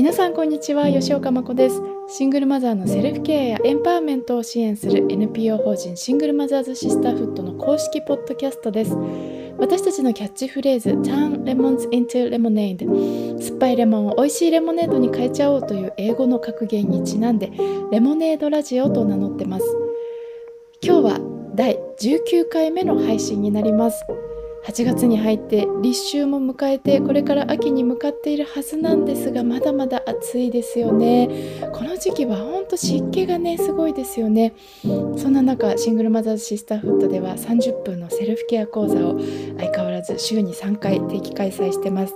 [0.00, 1.82] 皆さんこんにちは吉岡真子です。
[2.08, 8.96] シングルマザーのセルフケアやエンパワーメントを支援する NPO 法人シングルマザーズシスターフットの公式ポッドキャストです。
[9.58, 17.52] 私たちのキャッチフレーズ Turn Lemons into Lemonade 酸っぱいレモンを美味しいレモネードに変えちゃおうという英語の格言にちなんで
[17.92, 19.66] レモネードラジオと名乗ってます。
[20.80, 21.20] 今日は
[21.54, 24.02] 第19回目の配信になります。
[24.66, 31.28] 8月に入って立秋も迎えてこれから秋に向かっているはずなんですがまだまだ暑いですよね。
[31.72, 34.54] この時期はほんと湿気がねすごいですよね。
[35.16, 39.18] そんな中シングルマザーズシスターフットでは30分のセルフケア講座を
[39.58, 42.14] 相変わらず週に3回定期開催してます。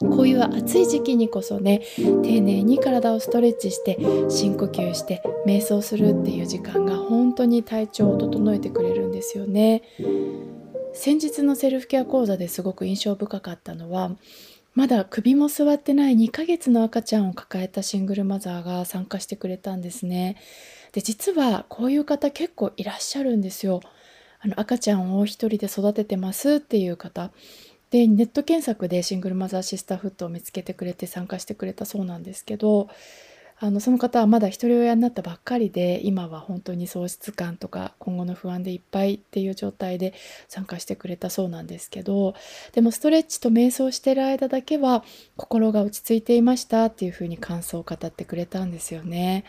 [0.00, 9.82] こういう暑い時期にこそね丁寧に体をストレッチして深呼吸して瞑想するっていう時間が本当に体調を整えてくれるんですよね。
[10.96, 14.12] 先日のセルフケア講座ですごく印象深かったのは
[14.74, 20.36] まだ首も座ってない2ヶ月の赤ちゃんを抱えたシングルマザーが参加してくれたんですね。
[20.92, 23.80] で実はこういう方結構いらっしゃるんですよ。
[24.40, 27.30] あの赤ちゃんを一人で育ててますっていう方
[27.90, 32.88] でネット検索でシングルマザーシスターフットを見つけてくれて参加してくれたそうなんですけど
[33.58, 40.12] あのその方はまだひとり親になったばっかりで今は本当に喪失感とか今後の不安でいっぱいっていう状態で
[40.48, 42.34] 参加してくれたそうなんですけど
[42.72, 45.04] でもストレッチと瞑想してる間だけは
[45.36, 49.44] 心が落ち着いていましたっていうふうに感想を語ってくれたんですよね。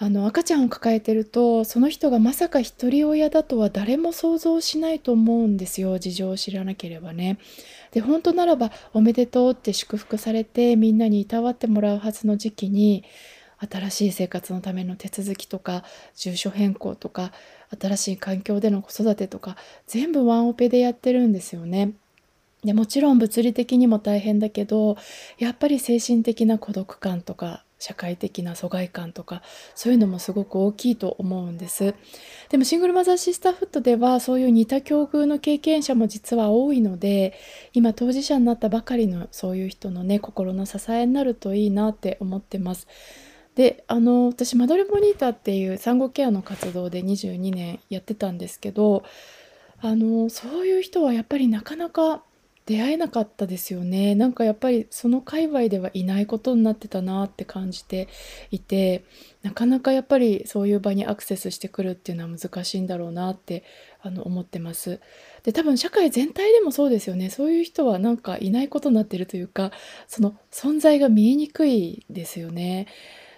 [0.00, 7.38] あの赤ちゃんを抱えてるとその人がまさか一人親だとは誰も想像しないと思うんですよ事情を知らなければね。
[7.90, 13.02] で本当ならば「おめでとう」って祝福されてみんなにいたわってもらうはずの時期に
[13.58, 15.82] 新しい生活のための手続きとか
[16.14, 17.32] 住所変更とか
[17.80, 19.56] 新しい環境での子育てとか
[19.88, 21.92] 全部ワンオペでやってるんですよね。
[22.62, 24.96] でもちろん物理的にも大変だけど
[25.38, 29.42] やっぱり精神的な孤独感とか社会的な疎外感とか
[29.74, 31.94] そういうのもすごく大きいと思うんです。
[32.48, 37.34] でもシングルマザーシスターフットではそういう似た境遇の経験者も実は多いので
[37.72, 42.86] 今当事者になったばかりのそういう人のね心の支えになるといいなって思ってます。
[43.54, 49.02] であの私マドレ・ボニータっていう産後ケアの活動で22年やってたんですけど
[49.80, 52.22] あのそういう人はやっぱりなかなか
[52.68, 54.14] 出会えなかったですよね。
[54.14, 58.08] なんかやっぱりその界隈ではいないことになってたなって感じて
[58.50, 59.04] いて
[59.42, 63.64] なかなかやっぱりそういう場にアクセスしてくるっていうのは難しいんだろうなって
[64.02, 65.00] あの思ってます。
[65.44, 67.30] で多分社会全体でもそうですよね。
[67.30, 69.72] そういう人はなんかいないことになってるというか
[70.06, 72.86] その存在が見えにくいですよね。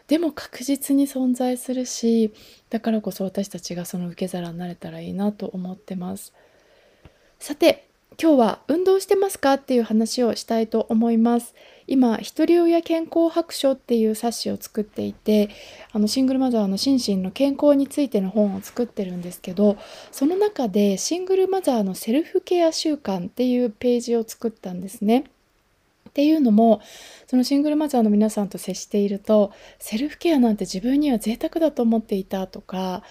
[0.08, 2.32] でも確実に存在するし
[2.68, 6.32] だからこそ私たちがその受け皿になれたらいいなと思ってます。
[7.38, 7.89] さて
[8.22, 11.54] 今日は運動してますかっていう話をしたいと思います。
[11.86, 15.48] 今、ひとり親健康白書っていう冊子を作っていて、
[15.92, 19.78] あのシングルマザーの心身の健康についての本を作ってるんですけど、
[20.12, 25.24] その中でシングルマザーのセルフケア習慣っていうページを作ったんですね。
[26.10, 26.82] っていうのも
[27.26, 33.04] そのシングルマザーの皆さんと接しているとセルフケアなんて自分には贅沢だと思っていたとか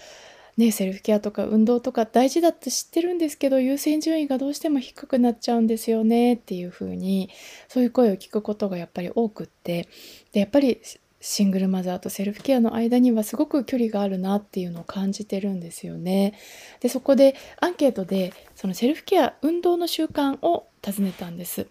[0.60, 7.30] ね、セルフケアとか運動とか大事だって知ってるんですけど優先順位がどうしても低くなっちゃうんですよねっていう風に
[7.68, 9.88] そういう声を聞くことがやっぱり多くって
[10.32, 10.80] でやっぱり
[11.22, 16.34] シングルマザーとセルフケアの間にはすごく距離があるなっていうのを感じてるんですよね。
[16.80, 21.66] でそこでアンケートでそのセルフケア運動の習慣を尋ねたんです。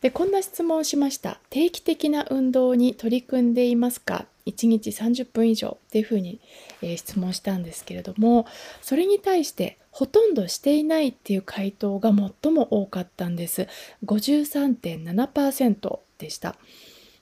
[0.00, 1.40] でこんな質問をしました。
[1.50, 4.26] 定期的な運動に取り組んでいますか？
[4.46, 6.40] 1日30分以上っていうふうに、
[6.82, 8.46] えー、質問したんですけれども
[8.82, 12.10] それに対してほとんどしていないっていう回答が
[12.42, 13.68] 最も多かったんです。
[14.04, 16.56] 53.7%でした。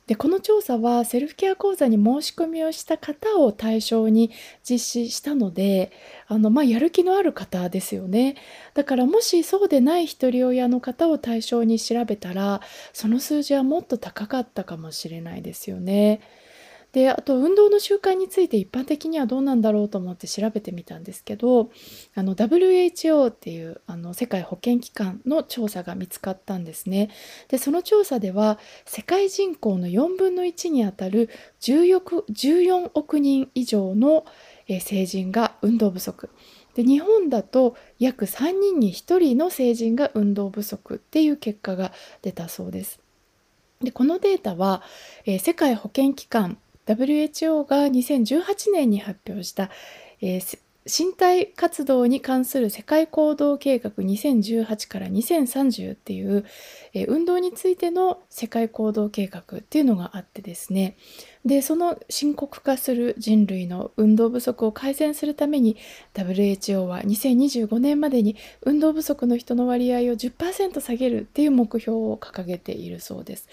[0.06, 4.32] でこの調査はセルフケア講座に申し込みをした方を対象に
[4.69, 5.93] 実施したので
[6.27, 8.34] あの、まあ、やる気のある方ですよね。
[8.75, 12.62] だからもしそうでないひとり親の方を対象に調べたら
[12.93, 16.20] その数字はもっと高かったかもしれないですよね。
[16.93, 21.71] であと運動の習慣について一般的にはどうなんだろうと思って調べてみたんですけど
[22.15, 27.11] あの WHO っていうあの世界保健機関の調査が見つかったんですね。
[27.49, 31.31] でその調査では世界人口の4分の1にあたる
[31.61, 32.00] 14,
[32.31, 34.27] 14億人以上の
[34.69, 36.29] 成人が運動不足。
[36.75, 43.00] で日本だと約3人に1人の成人が運動不足っていう結果が出たそうです。
[43.83, 44.83] でこのデータは、
[45.25, 49.70] えー、世界保健機関 WHO が2018年に発表した、
[50.20, 56.44] えー、身体活動に関する世界行動計画2018から2030っていう、
[56.93, 60.96] えー、運動についての世界行動計画っていうのがあってですね。
[61.44, 65.77] でその深刻化する人類の運動不足を改善するために
[66.15, 73.49] WHO は2025年までに運動不足の人の割合を10%下げるっていう目標を掲げているそうです。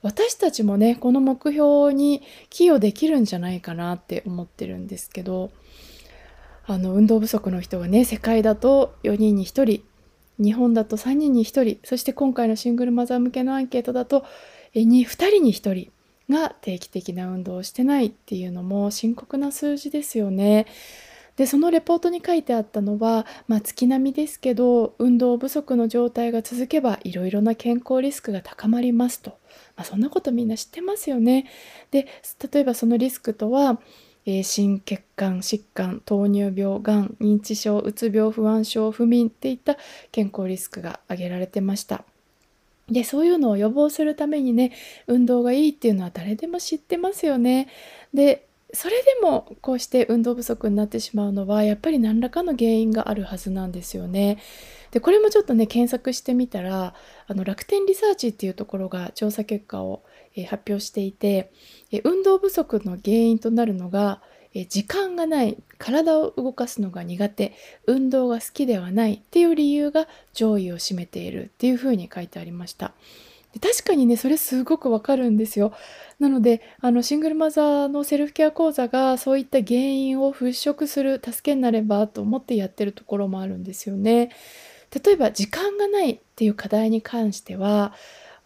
[0.00, 5.50] 私たちもねこの目標に寄与できるんじゃないかなって思ってるんですけど
[6.66, 9.82] あの運動不足の人がね世界だと4人に1人
[10.42, 14.24] 日本だと3人に1人そして今回のシングルマザー向けのアンケートだと
[14.74, 15.90] 2人に1人
[16.30, 20.66] が定期的な運動をしてないっていうのも深刻な数字ですよね。
[21.36, 29.30] でそのレポートに書いてあったのは、まあ、月並みですけど運動不足の状態が続けばいろいろな健康リスクが高まりますと、
[29.76, 31.46] まあ、そんなことみんな知ってますよね。
[31.90, 32.06] で
[32.52, 33.80] 例えばそのリスクとは
[34.26, 39.76] えー、心血管疾患糖尿病がん認知症うつ病不安症不眠っていった
[40.12, 42.04] 健康リスクが挙げられてました
[42.94, 44.72] でそういうのを予防するためにね
[45.06, 47.68] 運動がいいっていうのは誰でも知ってますよね
[48.14, 54.38] でそれでもこうして運動不足になってしまうのはやっぱり何らかの原因があるはずなんですよね。
[54.90, 56.94] でこれもちょっとね検索してみたら
[57.28, 60.02] あの楽天リサーチっていうところが調査結果を
[60.36, 61.52] え発表していて、
[61.90, 64.20] え運動不足の原因となるのが、
[64.68, 67.52] 時間がない体を動かすのが苦手
[67.86, 72.92] 運動が好きではないっていう理由が上位を占めているっていうふうに書いてありました。
[73.60, 75.72] 確かにねそれすごくわかるんですよ。
[76.18, 84.30] なのであのシングルマザーのセルフケア講座がそういった原因を払拭する助けになればと思ってやってるところもあるんですよね。
[85.04, 87.92] 例えば時間がないっていう課題に関しては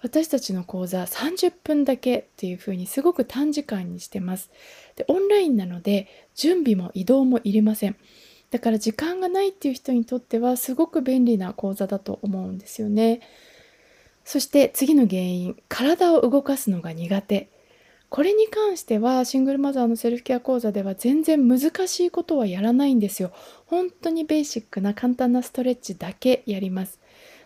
[0.03, 4.51] 私たちの講座30分だけっていう風にすごく短時間にしてます。
[4.99, 7.97] でオンラインなので準備も移動もいりません。
[8.51, 13.21] だから時間がないっていう人にとってはすごく便利な講座だと思うんですよね。
[14.25, 17.51] そして次の原因体を動かすのが苦手。
[18.09, 23.31] これに関してはシングルマザーのセルフケア講座では全然難しいことはやらないんですよ。
[23.67, 26.98] 本当にベーシックな簡単なストレッチだけやります。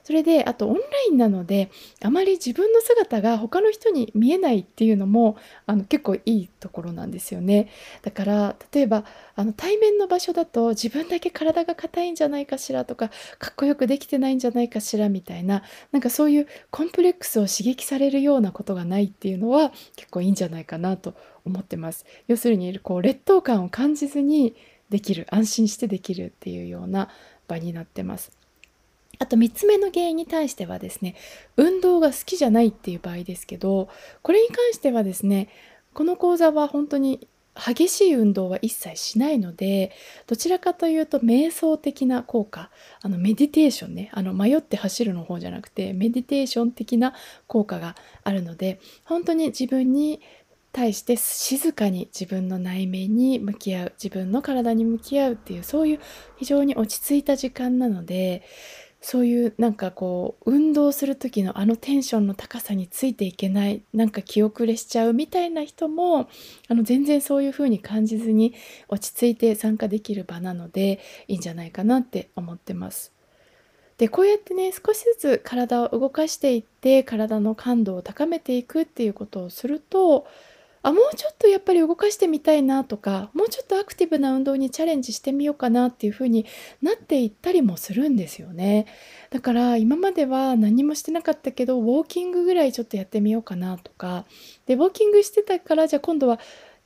[0.05, 1.71] それであとオンラインなので
[2.03, 7.69] あまり自分の姿が他の人に見えないっていうのもあの結構いいところなんですよね。
[8.03, 9.05] だから例えば
[9.35, 15.63] あの対面の場所だと自分だけ体が硬いんじゃないかしらとかかっこよくできてないんじゃないかしらみたいな
[15.93, 21.15] なんかそういうコンプレックスを刺激されるようなことがないっていうのは結構いいんじゃないかなと
[21.45, 22.05] 思ってます。
[22.29, 24.55] 要するにこう劣等感を感じずに
[24.91, 27.09] できる安心してできるっていうような
[27.49, 28.42] 場になってます。
[29.19, 31.14] あと3つ目の原因に対してはですね
[31.56, 33.88] 運動が好きじゃないっていう場合ですけど
[34.23, 35.49] これに関してはですね
[35.94, 39.93] この講座は本当に激しい運動は一切しないので
[40.26, 42.70] どちらかというと瞑想的な効果
[43.03, 47.15] あのメディテーションねあの迷って走るの方じゃなくてメディテーション的な
[47.47, 47.94] 効果が
[48.25, 50.23] あるので本当に自分に
[50.73, 56.00] 対して静かに自分の内面に向き合う自分の体に向き合うっていうそういう
[56.38, 58.43] 非常に落ち着いた時間なので
[59.05, 66.29] そういうなんかこう運動する時のあのテンションの高さについていけないなんか気遅れしちゃうみたいな人も
[66.69, 68.55] あの全然そういう風に感じずに
[68.89, 73.13] 落ち着いて参加できる場なのでいいんじゃないかなって思ってます。
[73.99, 80.27] でこうやってね少しずつ体を動かしていって体の感度を高めていくっていうことをすると
[80.84, 86.44] あもうちょっとやっぱり動かしてみたいなとかもうちょっとアクティブな運動にチャレンジしてみようかなっていうふうに
[86.82, 88.86] なっていったりもするんですよね。
[89.31, 94.24] だから今までは何もしてなかったけどウォーキングぐらいちょっとやってみようかなとか。
[94.67, 96.41] でウォーキングしてたからじゃあ今度は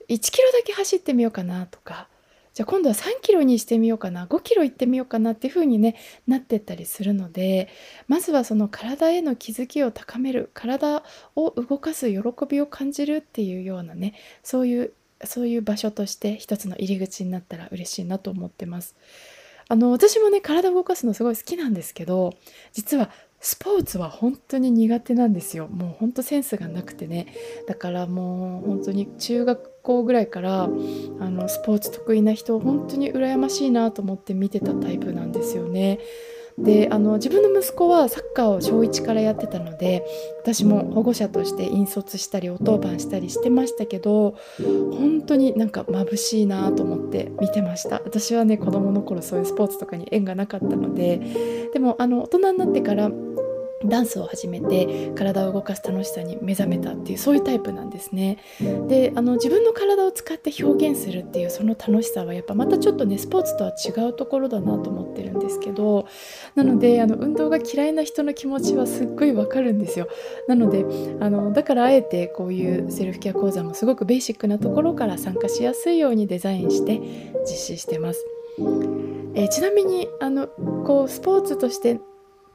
[0.08, 2.08] 1キロだけ走ってみようかなとか。
[2.56, 5.94] じゃあ今度は3キロにしてみようかな5キロ行ってみようかなっていう風にね
[6.26, 7.68] なってったりするので
[8.08, 11.02] まずはその体への気づきを高める体
[11.34, 18.94] を動かす喜びを感じるっていうようなねそういうそういう場所として一つの入り口になったら嬉しいなと思ってます。
[19.68, 22.32] あの私もね体を動かすのすごい好きなんですけど
[22.72, 23.10] 実は
[23.40, 27.34] スポーツは本当に苦手なんですよもう本当センスがなくてね
[27.66, 36.00] だからもう本当に中学校ぐらいからあのスポーツ得意な人本当に羨ましいなと思って見てたタイプなんですよね。
[36.58, 40.06] であの自分の息子はサッカーを小1からやってたので
[40.40, 53.10] 私も保護者として引率したりお当番したりしてましたけど本当になんか眩しいなと思って見てました私はね子供の頃そういうスポーツとかに縁がなかったのででもあの大人になってから
[53.84, 58.38] ダンスを始めて体を動かす楽しさに目覚めたっていうそういうタイプなんですね。
[58.88, 66.06] であの自分の体を使って表現するっていうその楽しさはやっぱまたちょっとねスポーツとは違うところだなと思ってるんですけど
[66.54, 70.08] なのであの運動が嫌いな人の気持ちはすっごいわかるんですよ。
[70.48, 70.86] なので
[71.20, 77.00] あのだからあえてこういうセルフケア講座もすごくベーシックなところから参加しやすいようにデザインして
[77.42, 78.24] 実施してます。
[79.34, 80.48] えー、ちなみにあの
[80.86, 82.00] こうスポーツとして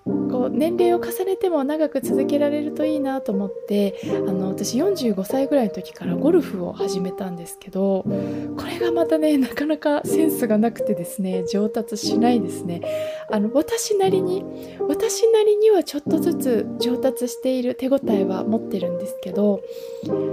[0.05, 8.03] こう年齢を重ねても長く続けられるといいなと思ってあの私45歳ぐらいの時からゴルフを始めたんですけど
[8.57, 12.81] これがまたねなかなかセンスがなくてですね上達しないですね。
[13.29, 14.43] あの私なりに
[14.87, 19.61] 私なりにはちょっとずつ上達している手応えは持ってるんですけど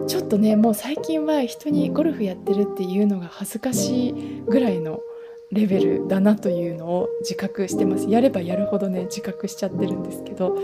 [0.06, 5.00] ちょっとねもう最近は人にゴルフやってるっていうのが恥ずかしいぐらいの
[5.50, 8.08] レベルだなというのを自覚してます。
[8.08, 10.58] やればやるほどね自覚しちゃってるんですけど。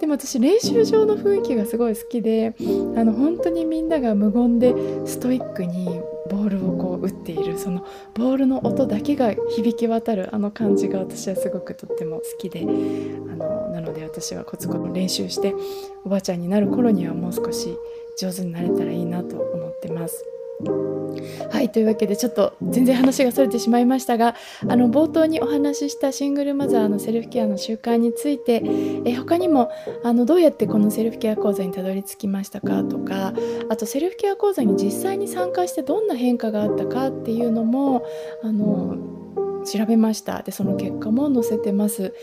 [0.00, 2.54] でも私練習場の雰囲気がすごい好きで
[2.96, 4.72] あの本当にみんなが無言で
[5.06, 5.86] ストイックに
[6.30, 12.60] ボールをこう打っているそのボールの音だけが響き渡るあの感じが私はすごくとっても好きで。
[12.60, 15.54] あのなので私はコツコツ練習して
[16.04, 17.76] おばあちゃんになる頃にはもう少し
[18.18, 20.37] 上手になれたらいいなと思ってます。
[21.50, 24.34] はいというわけでちょっと全然話がそれてしまいましたが
[24.68, 28.62] あの冒頭にお話ししたシングルマザーのセルフケアの習慣について
[29.04, 29.70] え他にも
[30.04, 33.32] あのどうやってこのセルフケア講座にたどり着きましたかとか
[33.68, 38.04] あとセルフケア講座に実際に参加してどんな変化があったかっていうのも
[38.42, 39.17] あの
[39.68, 42.14] 調べましたでその結果も載せてます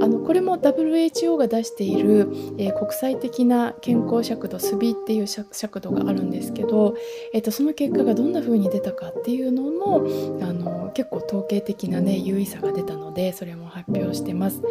[0.00, 6.96] あのこれも WHO が出している、えー、国際的な健康尺度スビっていう尺度があるんですけど、
[7.34, 10.06] えーと、その結果がどんな風に出たかっていうのも
[10.42, 14.62] あの結構統計的なね優位さが出たのでそれも発表してます。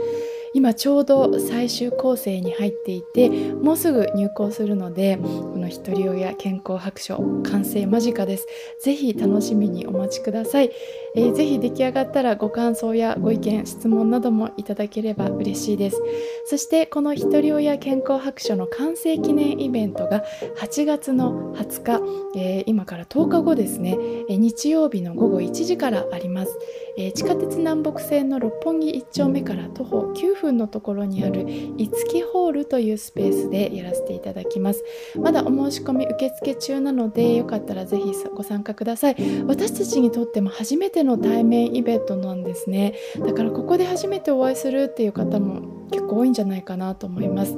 [0.54, 8.48] 今ちょうど最終構成に入っていてもうすぐ入校するのでこのひとり親健康白書完成間近です。
[8.82, 10.72] ぜひ楽しみにお待ちください、
[11.16, 16.02] えー、ぜひ出来上がったらご感想やご意見質問などもいただければ嬉しいです。
[16.46, 20.24] そしてこのひとり親健康白書の完成記念イベントが
[20.58, 23.98] 8月の20日、えー、今から10日後ですね、
[24.30, 26.58] 日曜日の午後1時からあります、
[26.98, 31.46] え地下鉄南北線の六本木1丁目から徒歩9分分のところにある
[31.78, 34.84] いつきホールというスペースでやらせていただきます。
[35.16, 39.16] まだお申し込み受付中なのでよかったらぜひご参加ください。
[39.48, 42.96] 私たちにとっても初めての対面イベントなんですね。
[43.20, 47.56] だからここで初めてお会いするっていう方も結構多いんじゃないかなと思います。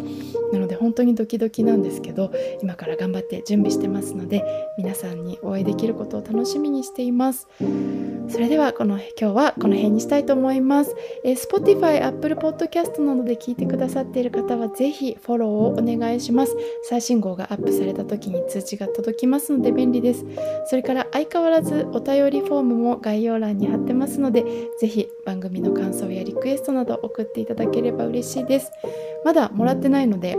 [0.51, 4.43] なので本当にドキドキなんですけど今から頑張って準備してますので
[4.77, 7.47] 皆さんにお会いできることを楽しみにしています。
[8.27, 16.55] それではこの今日はこの辺にしたいと思います、えー、Spotify、Apple Podcast などで聞いてくださっている方はぜひフォローをお願いします。
[16.84, 20.25] 最新号がアップされた時に通知が届きますので便利です。
[20.67, 24.44] それから相変わらずお便りフォームも概要欄に貼ってますので
[24.79, 28.72] ぜひ番組の感想やリクエストなど送っていただければ嬉しいです。
[29.24, 30.38] まだもらってないので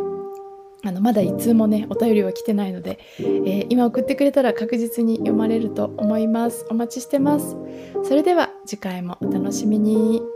[0.87, 6.65] あのまだ一通もねお便りは来てないので、えー、今送ってくれたら確実に読まれると思います。
[6.71, 7.57] お待ちしてます。
[8.05, 10.36] それでは次回もお楽しみに。